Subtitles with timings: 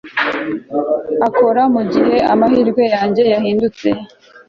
[1.27, 3.87] akora mugihe amahirwe yanjye yahindutse